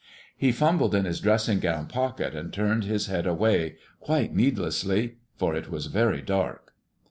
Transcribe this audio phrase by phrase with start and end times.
[0.35, 5.53] He fumbled in his dressing gown pocket and turned his head away; quite needlessly, for
[5.55, 6.73] it was very dark.